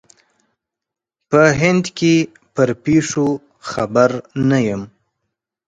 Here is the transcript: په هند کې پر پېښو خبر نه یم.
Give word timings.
په 1.29 1.41
هند 1.59 1.85
کې 1.97 2.15
پر 2.53 2.69
پېښو 2.83 3.27
خبر 3.69 4.09
نه 4.49 4.59
یم. 4.67 4.81